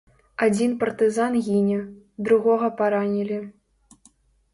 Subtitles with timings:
[0.45, 1.75] Адзін партызан гіне,
[2.29, 3.37] другога паранілі.